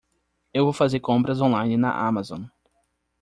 Eu 0.51 0.63
vou 0.63 0.73
fazer 0.73 0.99
compras 0.99 1.41
on-line 1.41 1.77
na 1.77 1.91
Amazon. 1.93 2.45